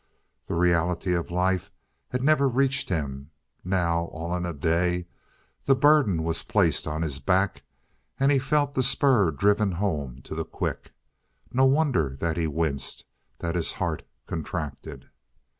[0.47, 1.71] The reality of life
[2.09, 3.29] had never reached him.
[3.63, 5.05] Now, all in a day,
[5.65, 7.61] the burden was placed on his back,
[8.19, 10.91] and he felt the spur driven home to the quick.
[11.53, 13.05] No wonder that he winced,
[13.37, 15.07] that his heart contracted.